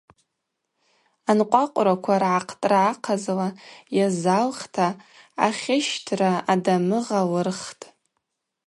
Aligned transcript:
Анкъвакъвраква 1.29 2.15
ргӏахътӏра 2.21 2.81
ахъазла 2.91 3.47
йазалхта 3.97 4.87
Ахьыщьтра 5.45 6.31
адамыгъа 6.53 7.21
лырхтӏ. 7.31 7.83